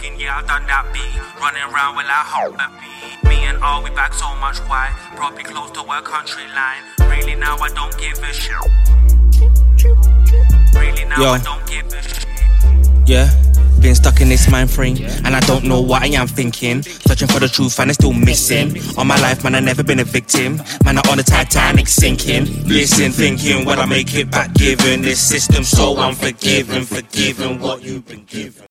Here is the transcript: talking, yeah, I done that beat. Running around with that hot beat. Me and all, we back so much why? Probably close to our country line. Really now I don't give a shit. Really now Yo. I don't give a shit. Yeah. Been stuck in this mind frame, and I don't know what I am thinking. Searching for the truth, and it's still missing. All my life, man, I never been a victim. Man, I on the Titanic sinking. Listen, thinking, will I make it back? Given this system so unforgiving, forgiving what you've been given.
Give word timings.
talking, 0.00 0.18
yeah, 0.20 0.38
I 0.38 0.42
done 0.46 0.66
that 0.66 0.92
beat. 0.92 1.40
Running 1.40 1.62
around 1.62 1.96
with 1.96 2.06
that 2.06 2.24
hot 2.26 2.52
beat. 2.52 3.28
Me 3.28 3.44
and 3.44 3.62
all, 3.62 3.82
we 3.82 3.90
back 3.90 4.14
so 4.14 4.34
much 4.36 4.58
why? 4.60 4.92
Probably 5.16 5.44
close 5.44 5.70
to 5.72 5.80
our 5.80 6.02
country 6.02 6.44
line. 6.54 6.82
Really 7.10 7.34
now 7.34 7.56
I 7.56 7.68
don't 7.68 7.96
give 7.98 8.18
a 8.18 8.32
shit. 8.32 8.54
Really 10.74 11.04
now 11.04 11.20
Yo. 11.20 11.28
I 11.32 11.38
don't 11.38 11.66
give 11.66 11.86
a 11.92 12.02
shit. 12.02 12.26
Yeah. 13.06 13.28
Been 13.80 13.94
stuck 13.94 14.20
in 14.20 14.28
this 14.28 14.46
mind 14.50 14.70
frame, 14.70 14.98
and 15.24 15.34
I 15.34 15.40
don't 15.40 15.64
know 15.64 15.80
what 15.80 16.02
I 16.02 16.08
am 16.08 16.26
thinking. 16.26 16.82
Searching 16.82 17.28
for 17.28 17.40
the 17.40 17.48
truth, 17.48 17.80
and 17.80 17.90
it's 17.90 17.96
still 17.96 18.12
missing. 18.12 18.76
All 18.98 19.06
my 19.06 19.18
life, 19.22 19.42
man, 19.42 19.54
I 19.54 19.60
never 19.60 19.82
been 19.82 20.00
a 20.00 20.04
victim. 20.04 20.60
Man, 20.84 20.98
I 20.98 21.02
on 21.10 21.16
the 21.16 21.22
Titanic 21.22 21.88
sinking. 21.88 22.44
Listen, 22.68 23.10
thinking, 23.10 23.64
will 23.64 23.80
I 23.80 23.86
make 23.86 24.14
it 24.14 24.30
back? 24.30 24.52
Given 24.52 25.00
this 25.00 25.18
system 25.18 25.64
so 25.64 25.96
unforgiving, 25.98 26.84
forgiving 26.84 27.58
what 27.58 27.82
you've 27.82 28.06
been 28.06 28.24
given. 28.24 28.69